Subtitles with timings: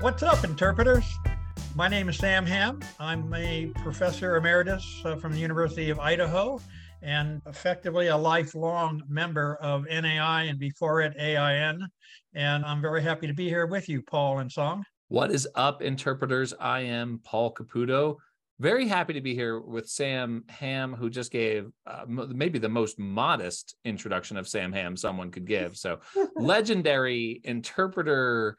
[0.00, 1.04] What's up, interpreters?
[1.74, 2.80] My name is Sam Ham.
[2.98, 6.58] I'm a professor emeritus uh, from the University of Idaho
[7.02, 11.86] and effectively a lifelong member of NAI and before it AIN.
[12.32, 14.84] And I'm very happy to be here with you, Paul and Song.
[15.08, 16.54] What is up, interpreters?
[16.58, 18.16] I am Paul Caputo.
[18.58, 22.98] Very happy to be here with Sam Ham, who just gave uh, maybe the most
[22.98, 25.76] modest introduction of Sam Ham someone could give.
[25.76, 26.00] So,
[26.36, 28.56] legendary interpreter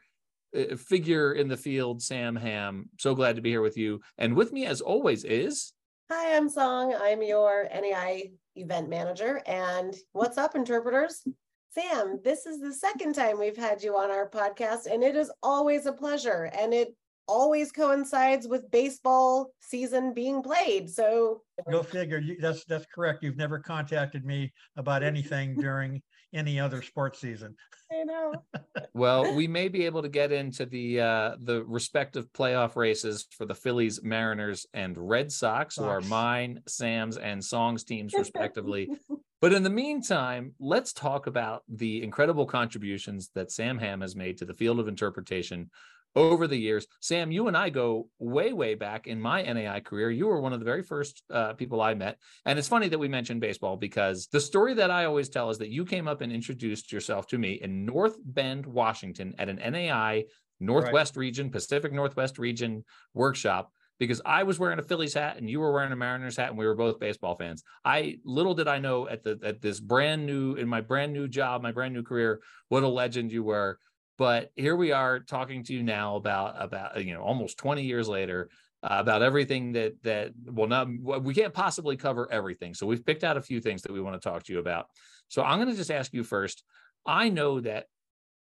[0.76, 2.88] figure in the field, Sam Ham.
[2.98, 4.00] So glad to be here with you.
[4.18, 5.72] And with me, as always, is.
[6.10, 6.94] Hi, I'm Song.
[6.94, 9.40] I'm your NAI event manager.
[9.46, 11.22] And what's up, interpreters?
[11.70, 15.32] Sam, this is the second time we've had you on our podcast, and it is
[15.42, 16.50] always a pleasure.
[16.52, 16.94] And it
[17.26, 20.90] always coincides with baseball season being played.
[20.90, 22.18] So go figure.
[22.18, 23.22] You, that's that's correct.
[23.22, 27.56] You've never contacted me about anything during any other sports season.
[27.90, 28.34] I know.
[28.94, 33.44] well, we may be able to get into the uh, the respective playoff races for
[33.44, 35.84] the Phillies, Mariners, and Red Sox, Sox.
[35.84, 38.88] who are mine, Sam's, and Song's teams, respectively.
[39.40, 44.38] but in the meantime, let's talk about the incredible contributions that Sam Ham has made
[44.38, 45.70] to the field of interpretation
[46.14, 46.86] over the years.
[47.00, 50.10] Sam, you and I go way, way back in my NAI career.
[50.10, 52.18] You were one of the very first uh, people I met.
[52.44, 55.58] And it's funny that we mentioned baseball because the story that I always tell is
[55.58, 59.56] that you came up and introduced yourself to me in North Bend, Washington at an
[59.56, 60.24] NAI
[60.60, 61.20] Northwest right.
[61.20, 65.72] region, Pacific Northwest region workshop because I was wearing a Phillies hat and you were
[65.72, 67.62] wearing a Mariners hat and we were both baseball fans.
[67.84, 71.28] I little did I know at the at this brand new in my brand new
[71.28, 73.78] job, my brand new career, what a legend you were
[74.18, 78.08] but here we are talking to you now about about you know almost 20 years
[78.08, 78.50] later
[78.82, 80.88] uh, about everything that that well not
[81.22, 82.74] we can't possibly cover everything.
[82.74, 84.86] So we've picked out a few things that we want to talk to you about.
[85.28, 86.62] So i'm going to just ask you first
[87.06, 87.86] i know that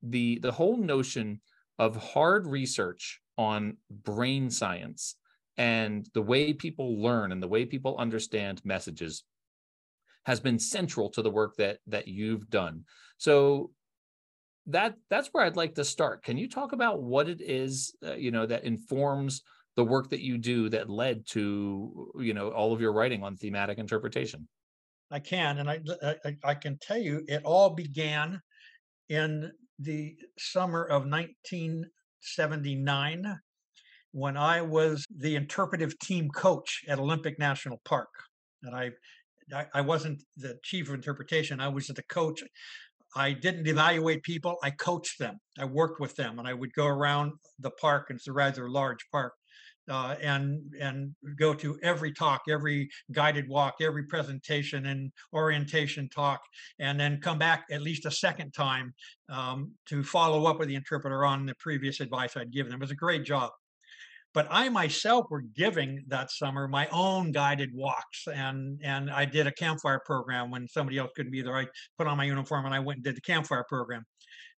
[0.04, 1.42] the the whole notion
[1.80, 5.16] of hard research on brain science
[5.58, 9.24] and the way people learn and the way people understand messages
[10.26, 12.84] has been central to the work that that you've done.
[13.18, 13.72] So
[14.68, 16.24] that that's where I'd like to start.
[16.24, 19.42] Can you talk about what it is, uh, you know, that informs
[19.76, 23.38] the work that you do that led to, you know, all of your writing on
[23.38, 24.48] thematic interpretation?
[25.10, 28.42] I can, and I, I, I can tell you, it all began
[29.10, 33.40] in the summer of 1979
[34.14, 38.10] when I was the interpretive team coach at Olympic National Park.
[38.64, 38.92] And I
[39.74, 41.60] I, wasn't the chief of interpretation.
[41.60, 42.42] I was the coach
[43.16, 44.58] I didn't evaluate people.
[44.64, 45.40] I coached them.
[45.60, 48.08] I worked with them, and I would go around the park.
[48.10, 49.34] And it's a rather large park,
[49.90, 56.42] uh, and and go to every talk, every guided walk, every presentation and orientation talk,
[56.80, 58.94] and then come back at least a second time
[59.30, 62.82] um, to follow up with the interpreter on the previous advice I'd given them.
[62.82, 63.52] It was a great job
[64.34, 69.48] but I myself were giving that summer my own guided walks, and and I did
[69.48, 71.58] a campfire program when somebody else couldn't be there.
[71.58, 74.04] I put on my uniform and I went and did the campfire program.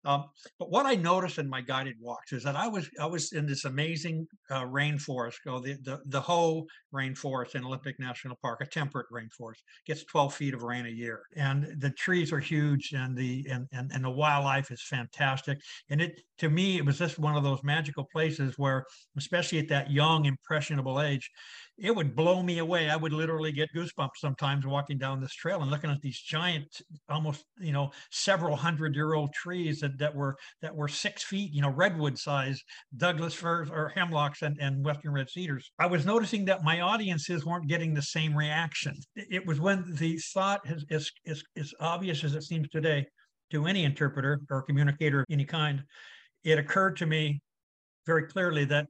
[0.05, 0.25] Um,
[0.59, 3.47] but what I noticed in my guided walks is that I was I was in
[3.47, 9.07] this amazing uh, rainforest, go the, the the rainforest in Olympic National Park, a temperate
[9.13, 13.47] rainforest, gets 12 feet of rain a year, and the trees are huge, and the
[13.51, 15.59] and and, and the wildlife is fantastic.
[15.89, 18.85] And it to me, it was just one of those magical places where,
[19.17, 21.31] especially at that young, impressionable age,
[21.79, 22.91] it would blow me away.
[22.91, 26.69] I would literally get goosebumps sometimes walking down this trail and looking at these giant,
[27.09, 31.53] almost you know, several hundred year old trees that, that were that were six feet,
[31.53, 32.63] you know, redwood size,
[32.97, 35.71] Douglas firs or hemlocks and, and western red cedars.
[35.79, 38.95] I was noticing that my audiences weren't getting the same reaction.
[39.17, 43.07] It was when the thought is is is, is obvious as it seems today
[43.51, 45.83] to any interpreter or communicator of any kind.
[46.45, 47.41] It occurred to me
[48.07, 48.87] very clearly that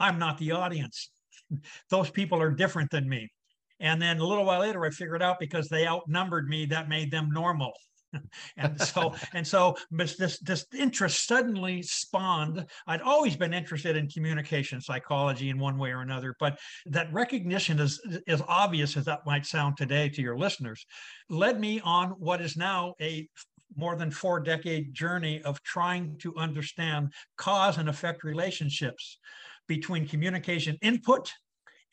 [0.00, 1.10] I'm not the audience
[1.90, 3.30] those people are different than me.
[3.80, 7.10] And then a little while later, I figured out because they outnumbered me, that made
[7.10, 7.72] them normal.
[8.56, 14.80] and so and so this this interest suddenly spawned i'd always been interested in communication
[14.80, 19.46] psychology in one way or another but that recognition is as obvious as that might
[19.46, 20.84] sound today to your listeners
[21.30, 23.26] led me on what is now a
[23.76, 29.18] more than four decade journey of trying to understand cause and effect relationships
[29.66, 31.32] between communication input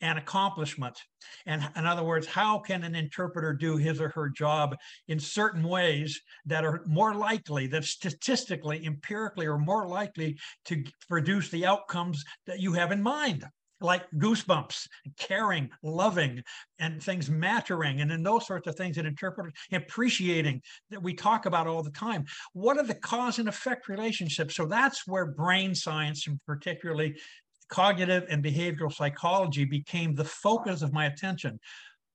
[0.00, 1.02] and accomplishments.
[1.46, 4.76] And in other words, how can an interpreter do his or her job
[5.08, 11.50] in certain ways that are more likely, that statistically, empirically, are more likely to produce
[11.50, 13.44] the outcomes that you have in mind?
[13.80, 14.86] like goosebumps,
[15.18, 16.42] caring, loving,
[16.78, 20.60] and things mattering, and then those sorts of things that interpret appreciating
[20.90, 22.24] that we talk about all the time.
[22.52, 24.54] What are the cause and effect relationships?
[24.54, 27.16] So that's where brain science, and particularly
[27.70, 31.58] cognitive and behavioral psychology, became the focus of my attention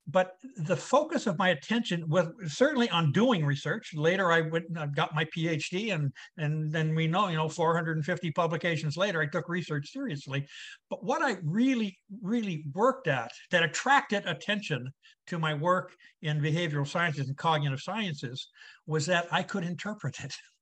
[0.07, 3.92] but the focus of my attention was certainly on doing research.
[3.96, 8.31] Later, I went I got my PhD, and and then we know, you know, 450
[8.31, 10.46] publications later, I took research seriously.
[10.90, 14.94] But what I really, really worked at that attracted attention
[15.28, 18.48] to my work in behavioral sciences and cognitive sciences
[18.86, 20.36] was that I could interpret it.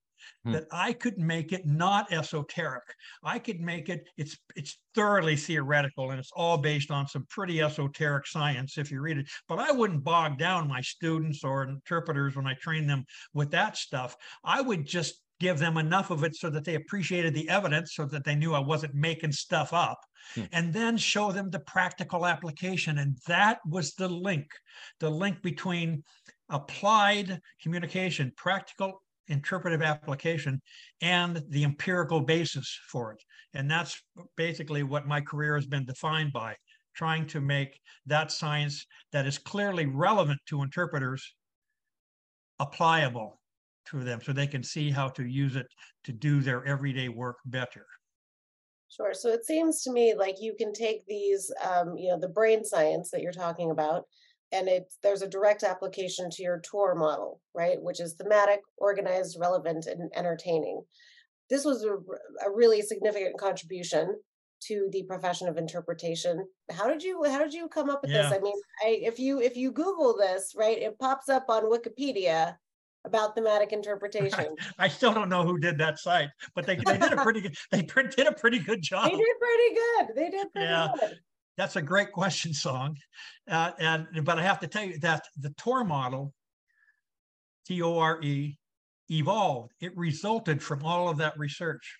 [0.45, 0.51] Hmm.
[0.51, 2.83] that I could make it not esoteric.
[3.23, 7.61] I could make it it's it's thoroughly theoretical and it's all based on some pretty
[7.61, 9.29] esoteric science if you read it.
[9.47, 13.77] But I wouldn't bog down my students or interpreters when I train them with that
[13.77, 14.17] stuff.
[14.43, 18.05] I would just give them enough of it so that they appreciated the evidence so
[18.05, 19.99] that they knew I wasn't making stuff up
[20.35, 20.43] hmm.
[20.51, 24.47] and then show them the practical application and that was the link
[24.99, 26.03] the link between
[26.49, 30.61] applied communication practical interpretive application
[31.01, 33.23] and the empirical basis for it.
[33.53, 34.01] And that's
[34.35, 36.55] basically what my career has been defined by
[36.95, 41.35] trying to make that science that is clearly relevant to interpreters
[42.59, 43.39] applicable
[43.85, 45.67] to them so they can see how to use it
[46.03, 47.85] to do their everyday work better.
[48.89, 49.13] Sure.
[49.13, 52.63] So it seems to me like you can take these, um, you know, the brain
[52.63, 54.05] science that you're talking about,
[54.53, 57.81] and it's there's a direct application to your TORE model, right?
[57.81, 60.81] Which is thematic, organized, relevant, and entertaining.
[61.49, 61.95] This was a,
[62.45, 64.15] a really significant contribution
[64.67, 66.45] to the profession of interpretation.
[66.71, 68.23] How did you how did you come up with yeah.
[68.23, 68.33] this?
[68.33, 72.55] I mean, I, if you if you Google this, right, it pops up on Wikipedia
[73.05, 74.55] about thematic interpretation.
[74.79, 77.41] I, I still don't know who did that site, but they, they did a pretty
[77.41, 79.11] good they did a pretty good job.
[79.11, 80.15] They did pretty good.
[80.15, 80.89] They did pretty yeah.
[80.99, 81.19] good.
[81.57, 82.97] That's a great question, Song.
[83.49, 86.33] Uh, and but I have to tell you that the TORE model,
[87.67, 88.57] T-O-R-E,
[89.11, 89.71] evolved.
[89.79, 91.99] It resulted from all of that research.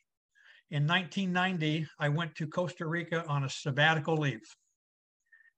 [0.71, 4.41] In 1990, I went to Costa Rica on a sabbatical leave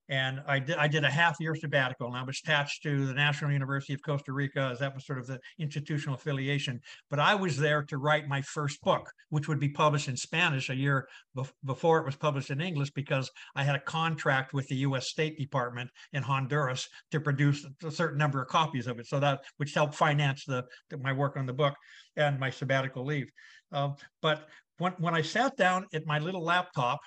[0.09, 3.13] and I did I did a half year sabbatical, and I was attached to the
[3.13, 6.79] National University of Costa Rica as that was sort of the institutional affiliation.
[7.09, 10.69] But I was there to write my first book, which would be published in Spanish
[10.69, 14.67] a year bef- before it was published in English, because I had a contract with
[14.67, 15.09] the U.S.
[15.09, 19.41] State Department in Honduras to produce a certain number of copies of it, so that
[19.57, 20.63] which helped finance the,
[21.01, 21.75] my work on the book
[22.15, 23.27] and my sabbatical leave.
[23.71, 23.89] Uh,
[24.21, 24.47] but
[24.77, 26.99] when, when I sat down at my little laptop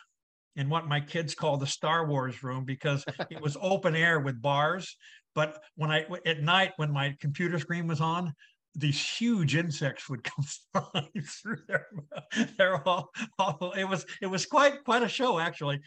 [0.58, 4.42] in what my kids call the Star Wars room because it was open air with
[4.42, 4.96] bars.
[5.34, 8.34] But when I at night when my computer screen was on,
[8.74, 11.86] these huge insects would come flying through there.
[12.58, 13.08] They're all,
[13.38, 15.80] all, it was it was quite quite a show actually.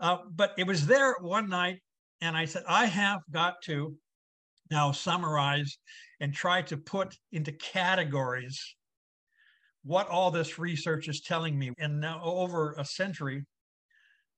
[0.00, 1.80] Uh, but it was there one night,
[2.20, 3.94] and I said I have got to
[4.70, 5.78] now summarize
[6.20, 8.74] and try to put into categories
[9.82, 11.70] what all this research is telling me.
[11.78, 13.44] And now over a century,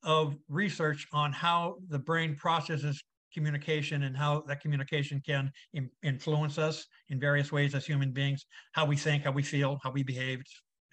[0.02, 3.02] of research on how the brain processes
[3.37, 8.46] communication and how that communication can Im- influence us in various ways as human beings,
[8.72, 10.40] how we think, how we feel, how we behave,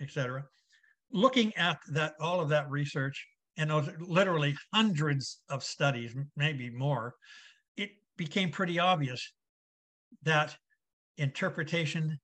[0.01, 0.43] etc.
[1.11, 3.25] Looking at that, all of that research,
[3.57, 7.13] and those literally hundreds of studies, maybe more,
[7.77, 9.31] it became pretty obvious
[10.23, 10.55] that
[11.17, 12.19] interpretation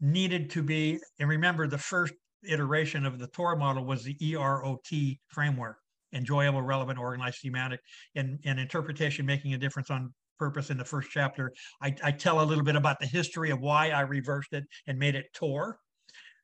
[0.00, 2.14] needed to be, and remember the first
[2.48, 5.76] iteration of the TORE model was the EROT framework
[6.12, 7.80] enjoyable, relevant, organized, thematic,
[8.14, 11.52] and, and interpretation making a difference on purpose in the first chapter.
[11.82, 14.98] I, I, tell a little bit about the history of why I reversed it and
[14.98, 15.78] made it TORE.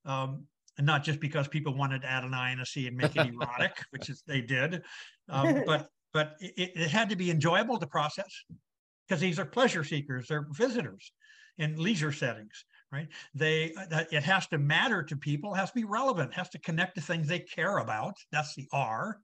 [0.04, 0.44] Um,
[0.78, 3.16] and not just because people wanted to add an I and a C and make
[3.16, 4.82] it erotic, which is they did,
[5.30, 8.44] um, but but it, it had to be enjoyable to process
[9.06, 11.12] because these are pleasure seekers, they're visitors
[11.58, 13.08] in leisure settings right?
[13.34, 16.58] They uh, that it has to matter to people, has to be relevant, has to
[16.60, 18.14] connect to things they care about.
[18.32, 19.18] That's the R,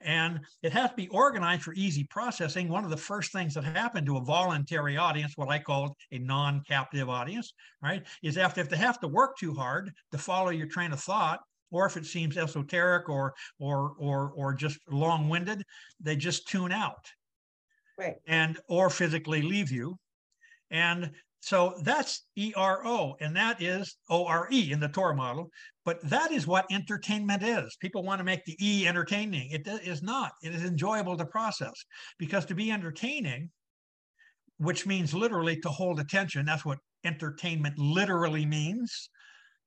[0.00, 2.68] and it has to be organized for easy processing.
[2.68, 6.18] One of the first things that happened to a voluntary audience, what I call a
[6.18, 10.68] non-captive audience, right, is after if they have to work too hard to follow your
[10.68, 15.62] train of thought, or if it seems esoteric or or or or just long-winded,
[16.00, 17.06] they just tune out.
[17.98, 18.16] Right.
[18.26, 19.96] And or physically leave you.
[20.70, 21.12] And
[21.46, 25.48] so that's ERO, and that is ORE in the TORE model.
[25.84, 27.76] But that is what entertainment is.
[27.76, 29.52] People want to make the E entertaining.
[29.52, 30.32] It is not.
[30.42, 31.84] It is enjoyable to process
[32.18, 33.48] because to be entertaining,
[34.58, 39.08] which means literally to hold attention, that's what entertainment literally means.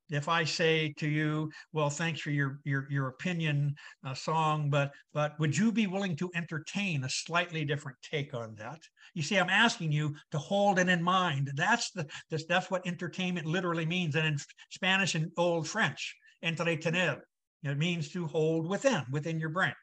[0.10, 4.92] If I say to you, "Well, thanks for your your your opinion, uh, song, but
[5.14, 8.82] but would you be willing to entertain a slightly different take on that?"
[9.14, 11.52] You see, I'm asking you to hold it in mind.
[11.56, 14.38] That's the that's, that's what entertainment literally means, and in
[14.70, 17.22] Spanish and Old French, entretener,
[17.64, 19.74] it means to hold within within your brain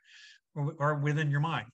[0.54, 1.66] or, or within your mind.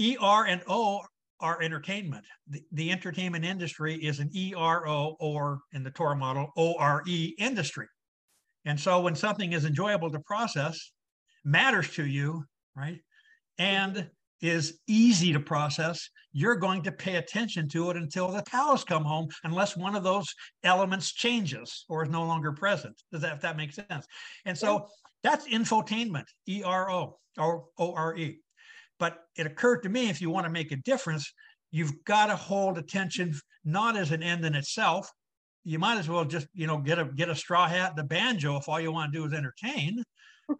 [0.00, 1.02] ER and O
[1.40, 2.24] are entertainment.
[2.48, 7.02] The, the entertainment industry is an ERO or in the TORE model, ORE
[7.38, 7.86] industry.
[8.64, 10.92] And so when something is enjoyable to process,
[11.44, 12.44] matters to you,
[12.76, 13.00] right?
[13.58, 18.84] And is easy to process, you're going to pay attention to it until the cows
[18.84, 20.26] come home, unless one of those
[20.64, 22.94] elements changes or is no longer present.
[23.12, 24.06] Does that if that makes sense?
[24.46, 24.86] And so
[25.22, 28.38] that's infotainment, E R O or O R E.
[29.00, 31.32] But it occurred to me if you want to make a difference,
[31.72, 35.10] you've got to hold attention not as an end in itself.
[35.64, 38.04] You might as well just, you know, get a get a straw hat and a
[38.04, 40.04] banjo if all you want to do is entertain.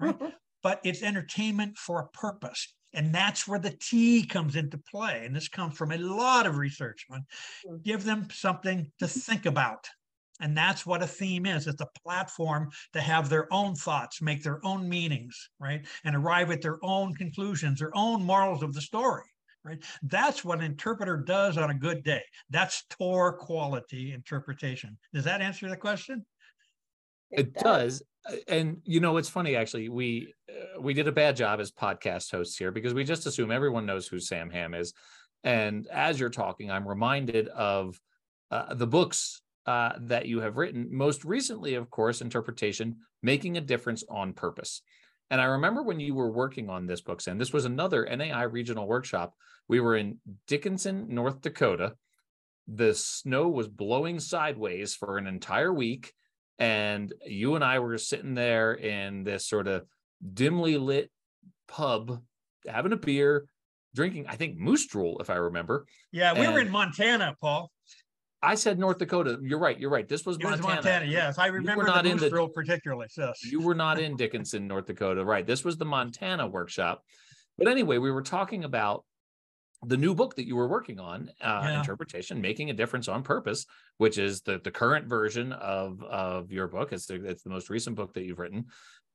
[0.00, 0.16] Right?
[0.62, 2.74] but it's entertainment for a purpose.
[2.92, 5.22] And that's where the T comes into play.
[5.24, 7.76] And this comes from a lot of research hmm.
[7.82, 9.86] give them something to think about.
[10.40, 11.66] And that's what a theme is.
[11.66, 15.86] It's a platform to have their own thoughts, make their own meanings, right?
[16.04, 19.24] And arrive at their own conclusions, their own morals of the story,
[19.64, 19.82] right?
[20.02, 22.22] That's what an interpreter does on a good day.
[22.48, 24.98] That's TORE quality interpretation.
[25.12, 26.24] Does that answer the question?
[27.30, 28.02] It, does.
[28.48, 29.88] And you know, it's funny actually.
[29.88, 33.50] We uh, we did a bad job as podcast hosts here because we just assume
[33.50, 34.92] everyone knows who Sam Ham is.
[35.44, 38.00] And as you're talking, I'm reminded of
[38.50, 40.88] uh, the books uh, that you have written.
[40.90, 44.82] Most recently, of course, interpretation, making a difference on purpose.
[45.30, 48.42] And I remember when you were working on this book, and this was another NAI
[48.44, 49.34] regional workshop.
[49.68, 51.94] We were in Dickinson, North Dakota.
[52.66, 56.12] The snow was blowing sideways for an entire week
[56.60, 59.86] and you and I were sitting there in this sort of
[60.34, 61.10] dimly lit
[61.66, 62.20] pub,
[62.68, 63.46] having a beer,
[63.94, 65.86] drinking, I think Moose Drool, if I remember.
[66.12, 67.72] Yeah, we and were in Montana, Paul.
[68.42, 69.38] I said North Dakota.
[69.42, 69.78] You're right.
[69.78, 70.08] You're right.
[70.08, 70.66] This was it Montana.
[70.66, 71.06] Was Montana.
[71.06, 73.06] Yes, I remember not in the, particularly.
[73.16, 73.44] Yes.
[73.44, 75.24] You were not in Dickinson, North Dakota.
[75.24, 75.46] Right.
[75.46, 77.02] This was the Montana workshop.
[77.58, 79.04] But anyway, we were talking about
[79.86, 81.78] the new book that you were working on, uh, yeah.
[81.78, 83.66] interpretation, making a difference on purpose,
[83.98, 86.92] which is the the current version of of your book.
[86.92, 88.66] It's the it's the most recent book that you've written,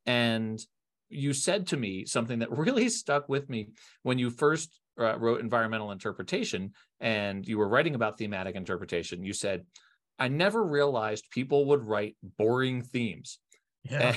[0.06, 0.60] and
[1.10, 3.70] you said to me something that really stuck with me
[4.04, 9.24] when you first uh, wrote environmental interpretation and you were writing about thematic interpretation.
[9.24, 9.66] You said,
[10.20, 13.40] "I never realized people would write boring themes."
[13.84, 14.16] Yeah.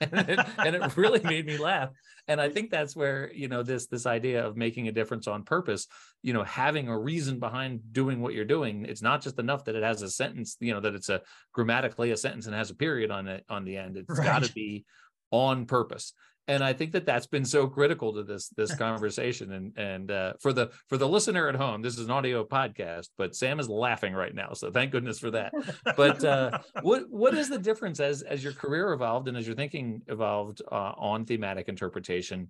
[0.00, 1.90] And, and, it, and it really made me laugh
[2.28, 5.42] and i think that's where you know this this idea of making a difference on
[5.42, 5.86] purpose
[6.22, 9.74] you know having a reason behind doing what you're doing it's not just enough that
[9.74, 11.20] it has a sentence you know that it's a
[11.52, 14.26] grammatically a sentence and has a period on it on the end It's right.
[14.26, 14.84] got to be
[15.30, 16.12] on purpose
[16.46, 19.52] and I think that that's been so critical to this this conversation.
[19.52, 23.08] And and uh, for the for the listener at home, this is an audio podcast,
[23.16, 25.52] but Sam is laughing right now, so thank goodness for that.
[25.96, 29.56] But uh, what what is the difference as as your career evolved and as your
[29.56, 32.48] thinking evolved uh, on thematic interpretation,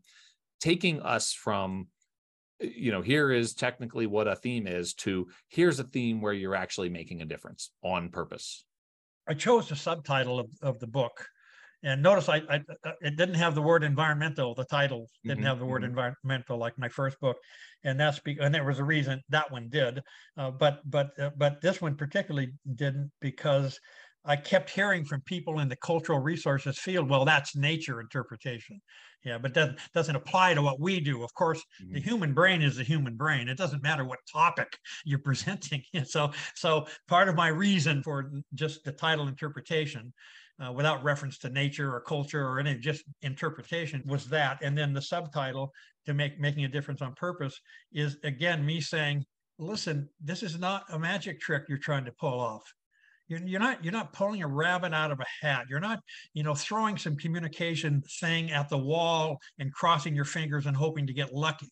[0.61, 1.89] taking us from
[2.61, 6.55] you know here is technically what a theme is to here's a theme where you're
[6.55, 8.65] actually making a difference on purpose.
[9.27, 11.27] I chose the subtitle of, of the book
[11.85, 14.55] and notice I, I, uh, it didn't have the word environmental.
[14.55, 15.91] The title didn't mm-hmm, have the word mm-hmm.
[15.91, 17.37] environmental like my first book,
[17.85, 20.03] and that's be, and there was a reason that one did,
[20.37, 23.79] uh, but but uh, but this one particularly didn't because
[24.25, 28.81] I kept hearing from people in the cultural resources field, well, that's nature interpretation.
[29.23, 31.23] Yeah, but that doesn't apply to what we do.
[31.23, 31.95] Of course, mm-hmm.
[31.95, 33.49] the human brain is the human brain.
[33.49, 35.83] It doesn't matter what topic you're presenting.
[36.05, 40.13] so, so part of my reason for just the title interpretation
[40.61, 44.59] uh, without reference to nature or culture or any just interpretation was that.
[44.63, 45.73] And then the subtitle
[46.07, 47.59] to make making a difference on purpose
[47.93, 49.25] is again me saying
[49.59, 52.65] listen this is not a magic trick you're trying to pull off.
[53.27, 55.65] You're, you're not you're not pulling a rabbit out of a hat.
[55.69, 56.01] You're not
[56.35, 61.07] you know throwing some communication thing at the wall and crossing your fingers and hoping
[61.07, 61.69] to get lucky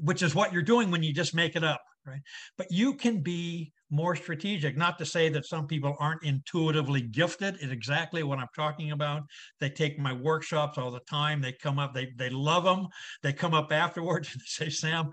[0.00, 2.20] which is what you're doing when you just make it up right
[2.56, 4.76] but you can be more strategic.
[4.76, 9.22] Not to say that some people aren't intuitively gifted in exactly what I'm talking about.
[9.60, 11.42] They take my workshops all the time.
[11.42, 12.88] They come up, they they love them.
[13.22, 15.10] They come up afterwards and say, Sam,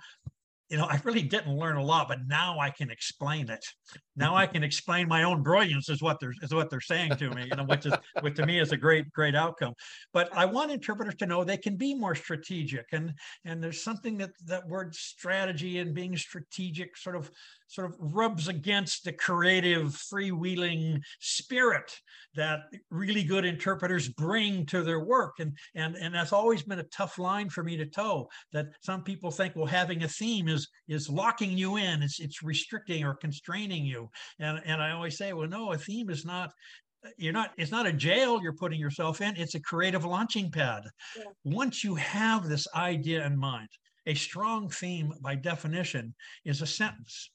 [0.70, 3.66] you know, I really didn't learn a lot, but now I can explain it.
[4.16, 4.38] Now mm-hmm.
[4.38, 7.48] I can explain my own brilliance is what they're is what they're saying to me,
[7.50, 9.74] you know, which is which to me is a great, great outcome.
[10.14, 12.86] But I want interpreters to know they can be more strategic.
[12.92, 13.14] And
[13.46, 17.32] and there's something that that word strategy and being strategic sort of
[17.70, 21.96] sort of rubs against the creative, freewheeling spirit
[22.36, 25.36] that really good interpreters bring to their work.
[25.40, 29.04] And, and, and that's always been a tough line for me to toe that some
[29.04, 33.16] people think, well, having a theme is, is locking you in, it's, it's restricting or
[33.16, 34.10] constraining you.
[34.40, 36.52] And, and I always say, well, no, a theme is not
[37.18, 40.84] you're not it's not a jail you're putting yourself in it's a creative launching pad
[41.16, 41.24] yeah.
[41.46, 43.70] once you have this idea in mind
[44.06, 47.32] a strong theme by definition is a sentence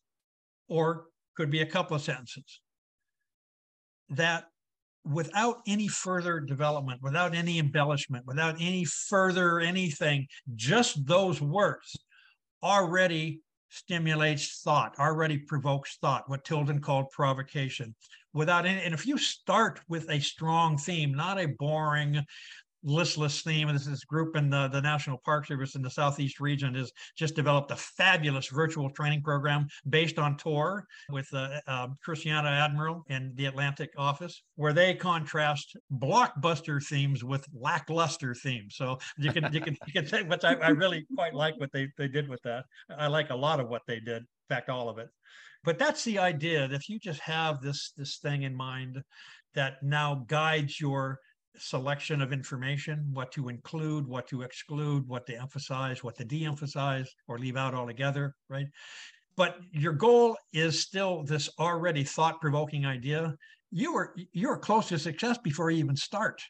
[0.69, 1.07] or
[1.37, 2.61] could be a couple of sentences
[4.11, 4.45] that
[5.05, 11.97] without any further development without any embellishment without any further anything just those words
[12.63, 13.41] already
[13.75, 17.95] stimulates thought, already provokes thought, what Tilden called provocation.
[18.33, 22.21] Without any, and if you start with a strong theme, not a boring,
[22.85, 23.69] listless theme.
[23.69, 26.93] And this, this group in the, the National Park Service in the Southeast region has
[27.17, 33.05] just developed a fabulous virtual training program based on TORE with uh, uh, Christiana Admiral
[33.09, 38.77] in the Atlantic office, where they contrast blockbuster themes with lackluster themes.
[38.77, 41.73] So you can you can you can say, which I, I really quite like what
[41.73, 42.65] they they did with that.
[42.97, 44.23] I like a lot of what they did.
[44.23, 45.09] In fact, all of it.
[45.65, 49.03] But that's the idea that if you just have this this thing in mind
[49.55, 51.21] that now guides your
[51.57, 57.15] selection of information, what to include, what to exclude, what to emphasize, what to de-emphasize
[57.29, 58.67] or leave out altogether, right?
[59.37, 63.35] But your goal is still this already thought-provoking idea.
[63.71, 66.41] You are you're close to success before you even start.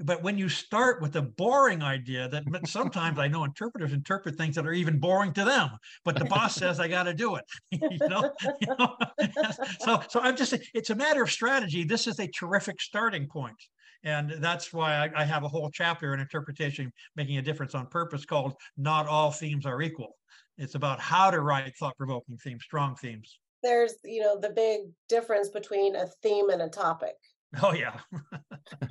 [0.00, 4.56] But when you start with a boring idea that sometimes I know interpreters interpret things
[4.56, 5.70] that are even boring to them,
[6.04, 7.44] but the boss says I got to do it.
[7.70, 8.32] you, know?
[8.60, 8.96] you know?
[9.80, 11.84] so so I'm just it's a matter of strategy.
[11.84, 13.56] This is a terrific starting point.
[14.04, 17.86] And that's why I, I, have a whole chapter in interpretation making a difference on
[17.86, 20.16] purpose called Not All Themes Are Equal.
[20.58, 23.38] It's about how to write thought provoking themes, strong themes.
[23.62, 27.14] There's, you know, the big difference between a theme and a topic.
[27.62, 27.98] Oh, yeah.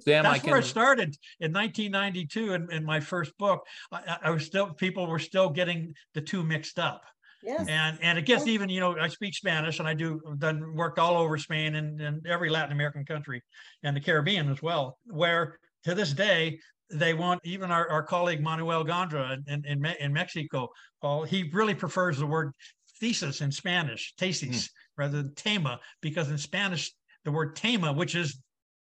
[0.00, 0.50] Sam, That's can...
[0.50, 3.64] where it started in 1992 in, in my first book.
[3.92, 7.04] I, I was still, people were still getting the two mixed up.
[7.42, 7.66] Yes.
[7.68, 10.98] And and it gets even, you know, I speak Spanish and I do done worked
[10.98, 13.42] all over Spain and, and every Latin American country
[13.82, 16.58] and the Caribbean as well, where to this day
[16.90, 20.68] they want even our, our colleague Manuel Gondra in, in, in Mexico,
[21.02, 22.52] Paul, he really prefers the word
[22.98, 24.68] thesis in Spanish, tesis, mm.
[24.96, 26.92] rather than tema, because in Spanish,
[27.24, 28.38] the word tema, which is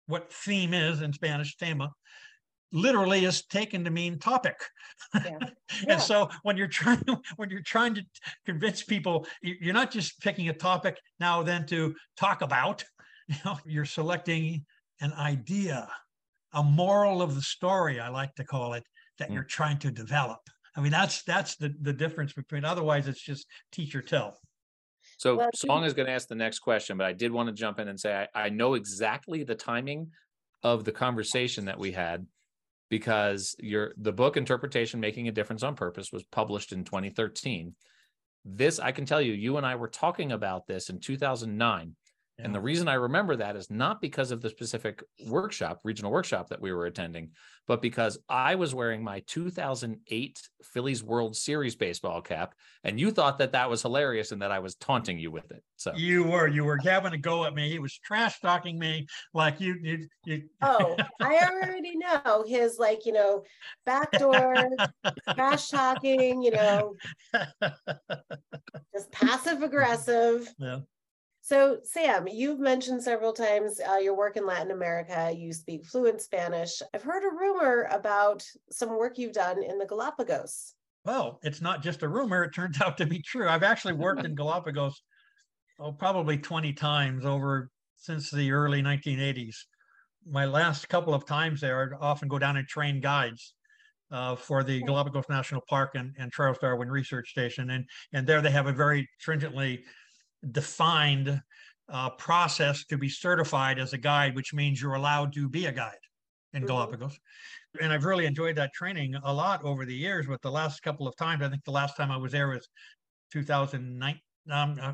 [0.07, 1.90] what theme is in Spanish, tema,
[2.72, 4.57] literally is taken to mean topic.
[5.14, 5.38] Yeah.
[5.83, 5.94] Yeah.
[5.94, 7.02] and so when you're trying
[7.37, 8.02] when you're trying to
[8.46, 12.85] convince people, you're not just picking a topic now then to talk about.
[13.29, 14.64] You know, you're selecting
[15.00, 15.88] an idea,
[16.55, 18.85] a moral of the story, I like to call it,
[19.18, 19.35] that mm.
[19.35, 20.38] you're trying to develop.
[20.76, 22.64] I mean, that's that's the the difference between.
[22.64, 24.38] Otherwise, it's just teach or tell.
[25.18, 27.52] So well, Song is going to ask the next question, but I did want to
[27.52, 30.12] jump in and say I, I know exactly the timing
[30.62, 32.26] of the conversation that we had
[32.88, 37.75] because your the book interpretation making a difference on purpose was published in 2013
[38.44, 41.94] this i can tell you you and i were talking about this in 2009
[42.38, 42.44] yeah.
[42.44, 46.51] And the reason I remember that is not because of the specific workshop, regional workshop
[46.51, 47.31] that we were attending,
[47.66, 53.38] but because I was wearing my 2008 Phillies World Series baseball cap, and you thought
[53.38, 55.62] that that was hilarious and that I was taunting you with it.
[55.77, 57.70] So you were, you were having a go at me.
[57.70, 60.42] He was trash talking me like you, you, you.
[60.61, 63.44] Oh, I already know his like you know
[63.87, 64.68] backdoor
[65.35, 66.42] trash talking.
[66.42, 66.94] You know,
[68.94, 70.53] just passive aggressive.
[70.59, 70.81] Yeah.
[71.46, 75.32] So, Sam, you've mentioned several times uh, your work in Latin America.
[75.32, 76.82] You speak fluent Spanish.
[76.92, 80.74] I've heard a rumor about some work you've done in the Galapagos.
[81.04, 83.48] Well, it's not just a rumor, it turns out to be true.
[83.48, 85.00] I've actually worked in Galapagos
[85.78, 89.54] oh, probably 20 times over since the early 1980s.
[90.28, 93.54] My last couple of times there, I'd often go down and train guides.
[94.09, 97.70] Uh, for the Galapagos National Park and, and Charles Darwin Research Station.
[97.70, 99.82] And, and there they have a very stringently
[100.52, 101.40] defined
[101.88, 105.72] uh, process to be certified as a guide, which means you're allowed to be a
[105.72, 105.94] guide
[106.52, 106.68] in mm-hmm.
[106.68, 107.18] Galapagos.
[107.80, 110.26] And I've really enjoyed that training a lot over the years.
[110.26, 112.68] But the last couple of times, I think the last time I was there was
[113.32, 114.18] 2009,
[114.50, 114.92] um, uh,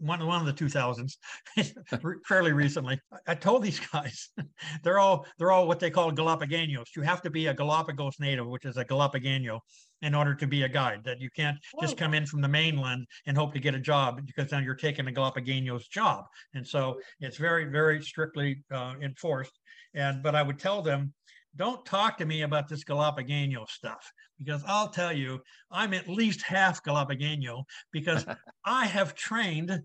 [0.00, 1.16] one one of the 2000s,
[2.26, 3.00] fairly recently.
[3.26, 4.30] I told these guys,
[4.82, 6.88] they're all they're all what they call Galapagos.
[6.96, 9.60] You have to be a Galapagos native, which is a Galapagos,
[10.02, 11.04] in order to be a guide.
[11.04, 14.26] That you can't just come in from the mainland and hope to get a job
[14.26, 16.24] because then you're taking a Galapagos job.
[16.54, 19.58] And so it's very very strictly uh, enforced.
[19.94, 21.12] And but I would tell them
[21.56, 26.42] don't talk to me about this Galapagos stuff because I'll tell you, I'm at least
[26.42, 28.24] half Galapagos because
[28.64, 29.80] I have trained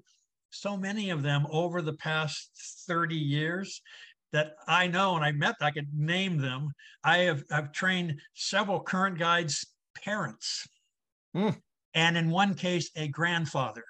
[0.52, 2.50] so many of them over the past
[2.88, 3.82] 30 years
[4.32, 6.72] that I know and I met, I could name them.
[7.04, 10.68] I have I've trained several current guides' parents.
[11.36, 11.58] Mm.
[11.94, 13.84] And in one case, a grandfather.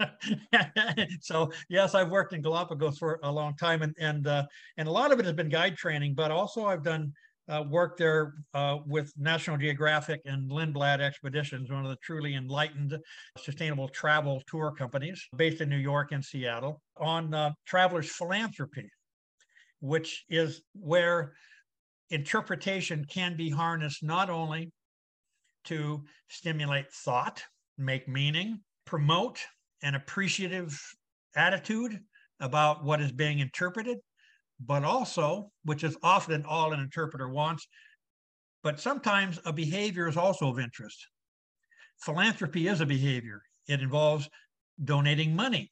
[1.20, 4.44] so yes, I've worked in Galapagos for a long time, and and uh,
[4.76, 7.12] and a lot of it has been guide training, but also I've done
[7.48, 12.98] uh, work there uh, with National Geographic and Lindblad Expeditions, one of the truly enlightened
[13.38, 18.88] sustainable travel tour companies based in New York and Seattle, on uh, travelers' philanthropy,
[19.80, 21.34] which is where
[22.10, 24.72] interpretation can be harnessed not only
[25.64, 27.42] to stimulate thought,
[27.78, 29.40] make meaning, promote
[29.84, 30.80] an appreciative
[31.36, 32.00] attitude
[32.40, 33.98] about what is being interpreted,
[34.58, 37.68] but also, which is often all an interpreter wants,
[38.62, 41.06] but sometimes a behavior is also of interest.
[42.00, 43.42] Philanthropy is a behavior.
[43.68, 44.28] It involves
[44.82, 45.70] donating money,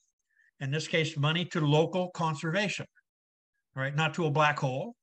[0.60, 2.86] in this case, money to local conservation,
[3.74, 3.94] right?
[3.96, 4.94] Not to a black hole,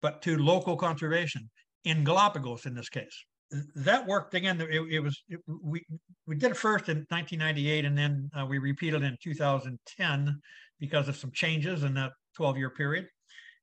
[0.00, 1.50] but to local conservation
[1.84, 3.24] in Galapagos in this case.
[3.74, 4.60] That worked again.
[4.60, 5.84] It, it was it, we
[6.26, 10.40] we did it first in 1998, and then uh, we repeated in 2010
[10.80, 13.06] because of some changes in that 12 year period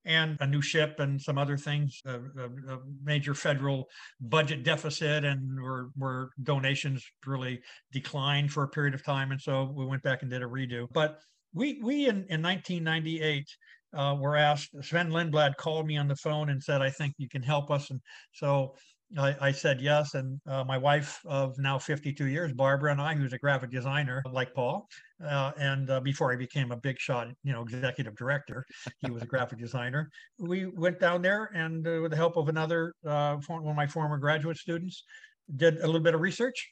[0.06, 3.88] and a new ship and some other things, a, a, a major federal
[4.22, 9.32] budget deficit, and where, where donations really declined for a period of time.
[9.32, 10.88] And so we went back and did a redo.
[10.94, 11.20] But
[11.54, 13.46] we, we in, in 1998
[13.94, 17.28] uh, were asked, Sven Lindblad called me on the phone and said, I think you
[17.28, 17.90] can help us.
[17.90, 18.00] And
[18.32, 18.76] so
[19.18, 20.14] I, I, said yes.
[20.14, 24.22] And uh, my wife of now 52 years, Barbara, and I, who's a graphic designer
[24.32, 24.88] like Paul,
[25.26, 28.66] uh, and uh, before I became a big shot, you know, executive director,
[29.00, 30.10] he was a graphic designer.
[30.38, 33.88] We went down there and, uh, with the help of another uh, one of my
[33.88, 35.04] former graduate students,
[35.56, 36.70] did a little bit of research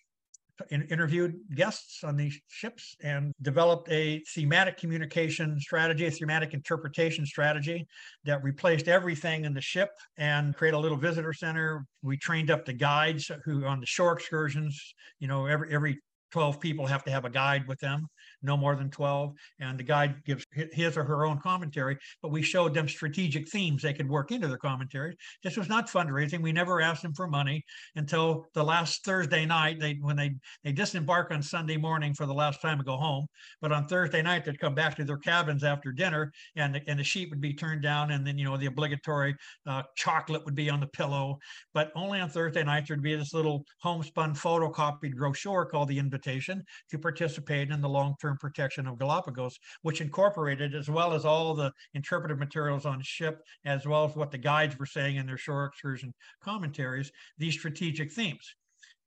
[0.71, 7.87] interviewed guests on these ships and developed a thematic communication strategy, a thematic interpretation strategy
[8.25, 11.85] that replaced everything in the ship and create a little visitor center.
[12.01, 15.99] We trained up the guides who on the shore excursions, you know, every every
[16.31, 18.07] 12 people have to have a guide with them
[18.41, 19.33] no more than 12.
[19.59, 23.81] And the guide gives his or her own commentary, but we showed them strategic themes
[23.81, 25.17] they could work into their commentary.
[25.43, 26.41] This was not fundraising.
[26.41, 27.63] We never asked them for money
[27.95, 29.79] until the last Thursday night.
[29.79, 33.27] They when they they disembark on Sunday morning for the last time to go home.
[33.61, 36.99] But on Thursday night, they'd come back to their cabins after dinner, and the, and
[36.99, 39.35] the sheet would be turned down, and then you know the obligatory
[39.65, 41.39] uh, chocolate would be on the pillow.
[41.73, 46.97] But only on Thursday nights there'd be this little homespun photocopied brochure called the to
[46.99, 52.39] participate in the long-term protection of Galapagos, which incorporated as well as all the interpretive
[52.39, 56.13] materials on ship, as well as what the guides were saying in their shore excursion
[56.43, 58.55] commentaries, these strategic themes.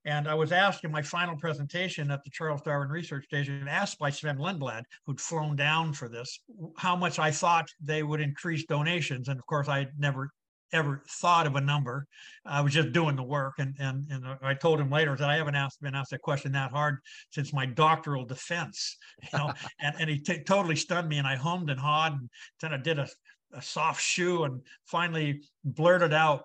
[0.06, 3.98] And I was asked in my final presentation at the Charles Darwin Research Station, asked
[3.98, 6.40] by Sven Lindblad, who'd flown down for this,
[6.78, 9.28] how much I thought they would increase donations.
[9.28, 10.30] And of course, I never
[10.72, 12.06] ever thought of a number.
[12.44, 15.37] I was just doing the work, and and and I told him later that I
[15.37, 16.98] haven't asked been asked that question that hard
[17.30, 18.96] since my doctoral defense,
[19.33, 19.52] you know.
[19.80, 22.30] and and he t- totally stunned me, and I hummed and hawed, and
[22.61, 23.09] then I did a,
[23.52, 26.44] a soft shoe, and finally blurted out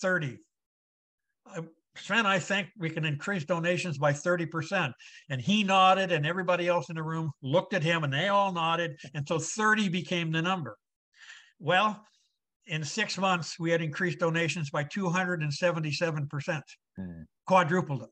[0.00, 0.38] thirty.
[1.46, 1.60] I,
[1.96, 4.92] Sven, I think we can increase donations by 30%.
[5.30, 8.52] And he nodded, and everybody else in the room looked at him, and they all
[8.52, 8.96] nodded.
[9.14, 10.76] And so 30 became the number.
[11.58, 12.04] Well,
[12.68, 16.62] in six months, we had increased donations by 277%,
[16.98, 17.24] mm.
[17.46, 18.10] quadrupled it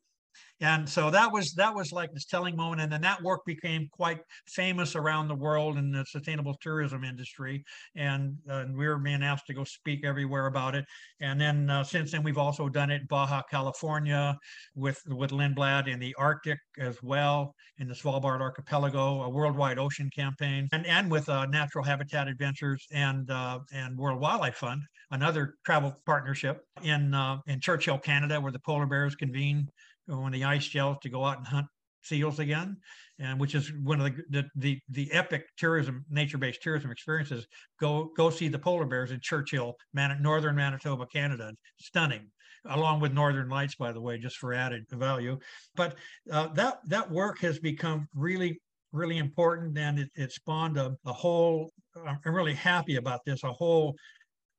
[0.61, 2.81] and so that was that was like this telling moment.
[2.81, 7.63] And then that work became quite famous around the world in the sustainable tourism industry.
[7.95, 10.87] And, uh, and we were being asked to go speak everywhere about it.
[11.21, 14.37] And then uh, since then we've also done it in baja california
[14.75, 20.11] with with lindblad in the arctic as well in the svalbard archipelago a worldwide ocean
[20.15, 25.55] campaign and and with uh, natural habitat adventures and uh, and world wildlife fund another
[25.65, 29.69] travel partnership in uh, in churchill canada where the polar bears convene
[30.11, 31.67] on the ice shelves to go out and hunt
[32.07, 32.77] seals again,
[33.19, 37.47] and which is one of the the the, the epic tourism, nature-based tourism experiences.
[37.81, 41.53] Go go see the polar bears in Churchill, Man- northern Manitoba, Canada.
[41.79, 42.31] Stunning,
[42.67, 45.39] along with Northern Lights, by the way, just for added value.
[45.75, 45.97] But
[46.31, 48.61] uh, that that work has become really
[48.93, 51.71] really important, and it, it spawned a, a whole.
[52.07, 53.43] I'm really happy about this.
[53.43, 53.97] A whole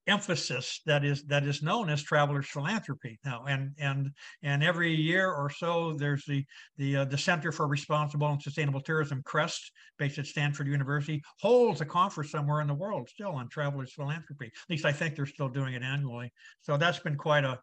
[0.08, 3.18] emphasis that is that is known as travelers philanthropy.
[3.24, 4.10] Now and and
[4.42, 6.44] and every year or so there's the
[6.76, 11.80] the uh, the center for responsible and sustainable tourism crest based at stanford university holds
[11.80, 14.46] a conference somewhere in the world still on travelers philanthropy.
[14.46, 16.32] At least i think they're still doing it annually.
[16.62, 17.60] So that's been quite a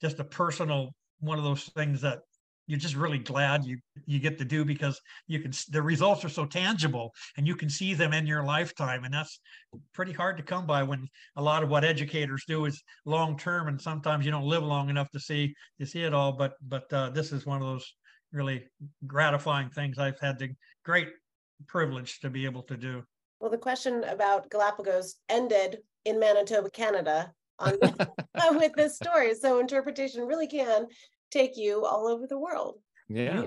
[0.00, 2.20] just a personal one of those things that
[2.66, 6.30] you're just really glad you you get to do because you can the results are
[6.30, 9.04] so tangible and you can see them in your lifetime.
[9.04, 9.40] And that's
[9.92, 13.68] pretty hard to come by when a lot of what educators do is long term
[13.68, 16.32] and sometimes you don't live long enough to see to see it all.
[16.32, 17.94] But but uh, this is one of those
[18.32, 18.64] really
[19.06, 20.48] gratifying things i've had the
[20.84, 21.08] great
[21.68, 23.02] privilege to be able to do.
[23.40, 27.78] Well the question about galapagos ended in manitoba canada on
[28.56, 29.34] with this story.
[29.34, 30.86] So interpretation really can
[31.34, 32.76] take you all over the world.
[33.08, 33.42] Yeah.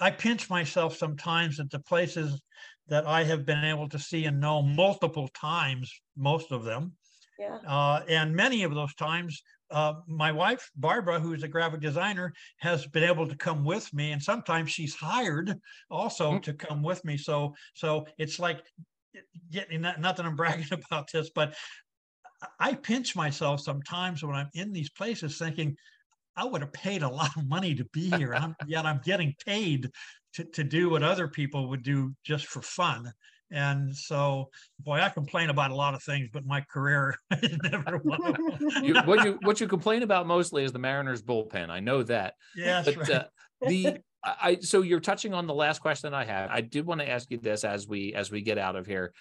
[0.00, 2.40] I pinch myself sometimes at the places
[2.88, 6.92] that I have been able to see and know multiple times, most of them.
[7.38, 7.58] Yeah.
[7.66, 12.32] Uh, and many of those times, uh, my wife, Barbara, who is a graphic designer,
[12.58, 14.12] has been able to come with me.
[14.12, 15.54] And sometimes she's hired
[15.90, 16.40] also mm-hmm.
[16.40, 17.16] to come with me.
[17.16, 18.62] So, so it's like,
[19.50, 21.54] getting not, not that I'm bragging about this, but
[22.58, 25.76] I pinch myself sometimes when I'm in these places thinking,
[26.36, 28.34] I would have paid a lot of money to be here.
[28.34, 29.90] I'm, yet I'm getting paid
[30.34, 33.12] to, to do what other people would do just for fun.
[33.50, 37.98] And so, boy, I complain about a lot of things, but my career is never
[37.98, 38.34] one
[38.82, 41.70] you, what you what you complain about mostly is the Mariners bullpen.
[41.70, 42.34] I know that.
[42.56, 43.10] Yeah, but right.
[43.10, 43.24] uh,
[43.68, 46.48] the I so you're touching on the last question I had.
[46.50, 49.12] I did want to ask you this as we as we get out of here.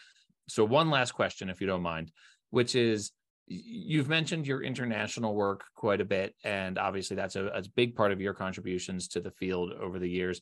[0.47, 2.11] So one last question, if you don't mind,
[2.49, 3.11] which is
[3.47, 8.11] you've mentioned your international work quite a bit and obviously that's a, a big part
[8.11, 10.41] of your contributions to the field over the years.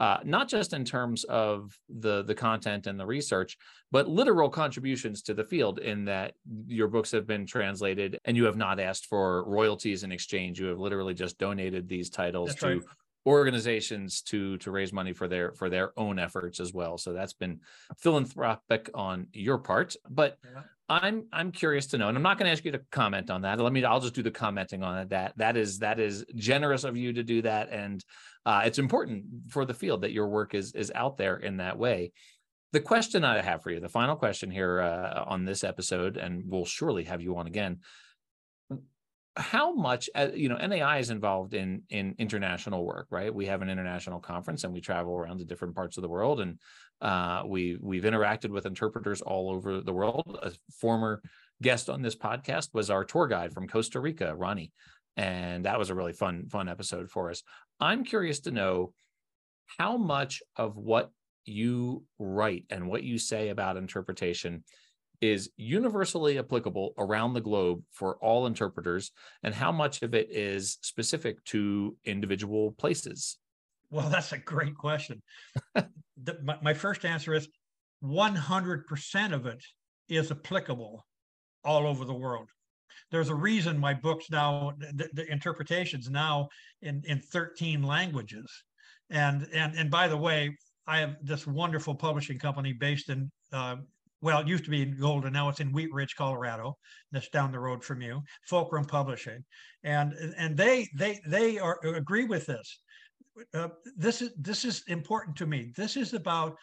[0.00, 3.56] Uh, not just in terms of the the content and the research
[3.90, 6.32] but literal contributions to the field in that
[6.66, 10.58] your books have been translated and you have not asked for royalties in exchange.
[10.58, 12.82] You have literally just donated these titles that's to right
[13.26, 16.98] organizations to to raise money for their for their own efforts as well.
[16.98, 17.60] So that's been
[17.98, 20.62] philanthropic on your part but yeah.
[20.88, 23.42] i'm i'm curious to know and i'm not going to ask you to comment on
[23.42, 23.60] that.
[23.60, 25.10] Let me i'll just do the commenting on it.
[25.10, 28.04] That that is that is generous of you to do that and
[28.44, 31.78] uh, it's important for the field that your work is is out there in that
[31.78, 32.12] way.
[32.72, 36.42] The question i have for you the final question here uh, on this episode and
[36.46, 37.80] we'll surely have you on again
[39.36, 43.34] how much uh, you know NAI is involved in in international work, right?
[43.34, 46.40] We have an international conference and we travel around to different parts of the world,
[46.40, 46.58] and
[47.00, 50.38] uh, we we've interacted with interpreters all over the world.
[50.42, 51.22] A former
[51.62, 54.72] guest on this podcast was our tour guide from Costa Rica, Ronnie,
[55.16, 57.42] and that was a really fun fun episode for us.
[57.80, 58.92] I'm curious to know
[59.78, 61.10] how much of what
[61.44, 64.62] you write and what you say about interpretation
[65.22, 69.12] is universally applicable around the globe for all interpreters
[69.44, 73.38] and how much of it is specific to individual places?
[73.90, 75.22] Well, that's a great question.
[75.74, 77.46] the, my, my, first answer is
[78.02, 79.62] 100% of it
[80.08, 81.06] is applicable
[81.64, 82.48] all over the world.
[83.12, 86.48] There's a reason my books now, the, the interpretations now
[86.80, 88.50] in, in 13 languages.
[89.10, 90.56] And, and, and by the way,
[90.86, 93.76] I have this wonderful publishing company based in uh,
[94.22, 96.76] well, it used to be in Golden, now it's in Wheat Ridge, Colorado.
[97.10, 98.22] That's down the road from you.
[98.48, 99.44] Fulcrum Publishing,
[99.82, 102.80] and and they they they are agree with this.
[103.52, 105.72] Uh, this is this is important to me.
[105.76, 106.56] This is about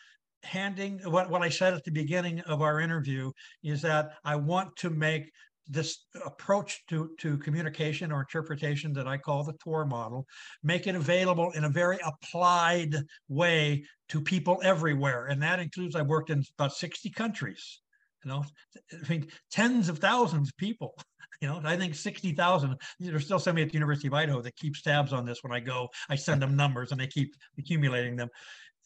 [0.43, 3.31] handing what, what I said at the beginning of our interview
[3.63, 5.29] is that I want to make
[5.69, 10.25] this approach to, to communication or interpretation that I call the TORE model,
[10.63, 12.95] make it available in a very applied
[13.27, 15.27] way to people everywhere.
[15.27, 17.81] And that includes, I've worked in about 60 countries,
[18.25, 18.43] you know,
[18.91, 20.95] I mean, tens of thousands of people.
[21.41, 22.75] You know, I think 60,000.
[22.99, 25.61] There's still somebody at the University of Idaho that keeps tabs on this when I
[25.61, 25.87] go.
[26.09, 28.27] I send them numbers and they keep accumulating them.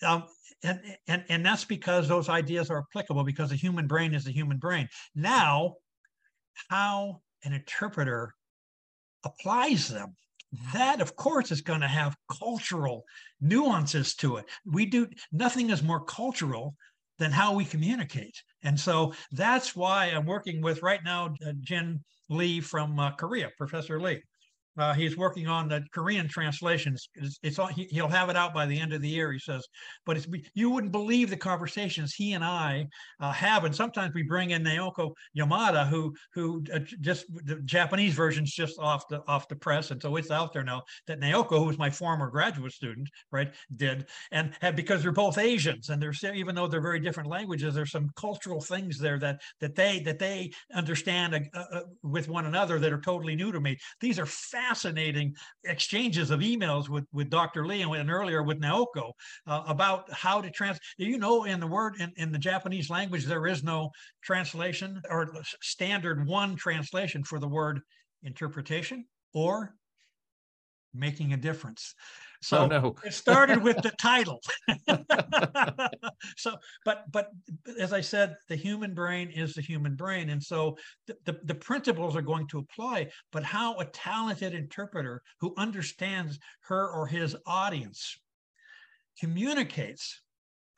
[0.03, 0.25] Um,
[0.63, 4.31] and, and, and that's because those ideas are applicable because the human brain is the
[4.31, 4.87] human brain.
[5.15, 5.77] Now,
[6.69, 8.33] how an interpreter
[9.25, 10.15] applies them.
[10.73, 13.05] That of course is going to have cultural
[13.41, 14.45] nuances to it.
[14.65, 16.75] We do nothing is more cultural
[17.17, 18.41] than how we communicate.
[18.63, 23.51] And so that's why i'm working with right now uh, jin lee from uh, korea
[23.57, 24.21] professor lee
[24.77, 27.07] Uh, he's working on the Korean translations.
[27.15, 29.39] It's, it's all, he, he'll have it out by the end of the year, he
[29.39, 29.67] says.
[30.05, 32.87] But it's you wouldn't believe the conversations he and I
[33.19, 38.13] uh, have, and sometimes we bring in Naoko Yamada, who who uh, just the Japanese
[38.13, 40.83] version's just off the off the press, and so it's out there now.
[41.07, 45.37] That Naoko, who was my former graduate student, right, did, and have because they're both
[45.37, 49.41] Asians, and there's even though they're very different languages, there's some cultural things there that
[49.61, 53.59] that they that they understand uh, uh, with one another that are totally new to
[53.59, 53.77] me.
[54.01, 54.25] These are
[54.67, 57.65] fascinating exchanges of emails with, with Dr.
[57.65, 59.11] Lee and, and earlier with Naoko
[59.47, 60.79] uh, about how to trans.
[60.97, 63.91] You know, in the word in, in the Japanese language, there is no
[64.23, 67.81] translation or standard one translation for the word
[68.23, 69.75] interpretation or
[70.93, 71.95] making a difference.
[72.43, 72.95] So oh, no.
[73.05, 74.41] it started with the title.
[76.37, 77.29] so, but but
[77.79, 80.77] as I said, the human brain is the human brain, and so
[81.07, 83.09] the, the, the principles are going to apply.
[83.31, 88.17] But how a talented interpreter who understands her or his audience
[89.19, 90.21] communicates,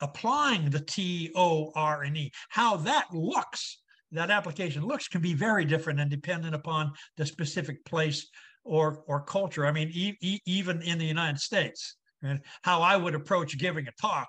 [0.00, 3.78] applying the T O R N E, how that looks
[4.12, 8.28] that application looks can be very different and dependent upon the specific place
[8.66, 9.66] or or culture.
[9.66, 13.86] I mean, e- e- even in the United States, and how I would approach giving
[13.88, 14.28] a talk,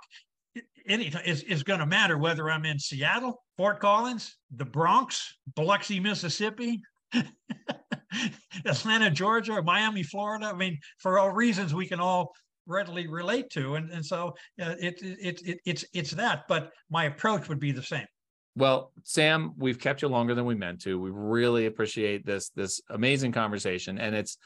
[0.88, 6.00] any is is going to matter whether I'm in Seattle, Fort Collins, the Bronx, Biloxi,
[6.00, 6.82] Mississippi.
[8.66, 10.48] Atlanta, Georgia, or Miami, Florida.
[10.48, 12.34] I mean, for all reasons we can all
[12.66, 16.44] readily relate to, and and so uh, it, it it it's it's that.
[16.48, 18.06] But my approach would be the same.
[18.58, 21.00] Well, Sam, we've kept you longer than we meant to.
[21.00, 24.40] We really appreciate this this amazing conversation, and it's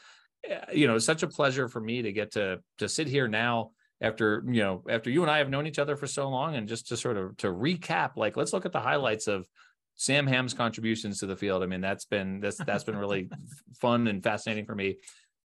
[0.46, 3.70] eh, you know such a pleasure for me to get to to sit here now
[4.02, 6.68] after you know after you and I have known each other for so long, and
[6.68, 9.48] just to sort of to recap, like let's look at the highlights of
[9.94, 11.62] Sam Ham's contributions to the field.
[11.62, 13.30] I mean, that's been this that's been really
[13.80, 14.98] fun and fascinating for me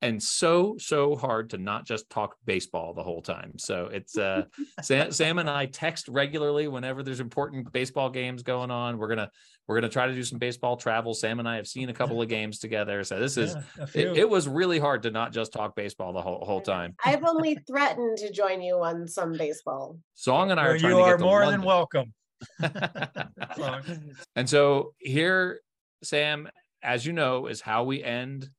[0.02, 3.52] and so so hard to not just talk baseball the whole time.
[3.56, 4.44] So it's uh,
[4.82, 8.98] Sam, Sam, and I text regularly whenever there's important baseball games going on.
[8.98, 9.30] We're gonna
[9.66, 11.14] we're gonna try to do some baseball travel.
[11.14, 14.16] Sam and I have seen a couple of games together, so this is yeah, it,
[14.18, 16.94] it, was really hard to not just talk baseball the whole whole time.
[17.04, 19.98] I've only threatened to join you on some baseball.
[20.14, 21.60] Song and I are you are more London.
[21.60, 22.12] than welcome.
[24.36, 25.60] and so here,
[26.02, 26.48] Sam,
[26.82, 28.50] as you know, is how we end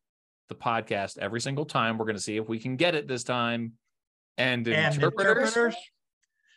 [0.50, 1.98] the podcast every single time.
[1.98, 3.74] We're going to see if we can get it this time.
[4.38, 5.76] And, and interpreters, interpreters,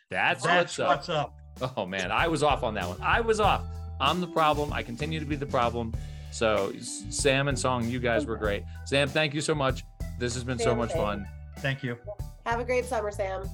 [0.09, 0.87] that's, that's what's, up.
[0.87, 1.33] what's up.
[1.77, 2.99] Oh man, I was off on that one.
[3.01, 3.63] I was off.
[3.99, 4.73] I'm the problem.
[4.73, 5.93] I continue to be the problem.
[6.31, 8.63] So Sam and Song, you guys were great.
[8.85, 9.83] Sam, thank you so much.
[10.19, 11.27] This has been Sam, so much fun.
[11.59, 11.97] Thank you.
[12.45, 13.47] Have a great summer, Sam.